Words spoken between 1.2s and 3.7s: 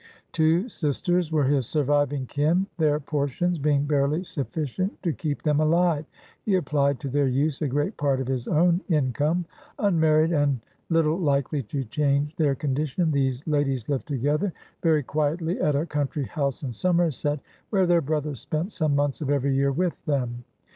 were his surviving kin; their portions